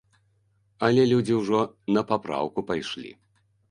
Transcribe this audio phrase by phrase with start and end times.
[0.87, 1.59] Але людзі ўжо
[1.97, 3.19] на папраўку пайшлі.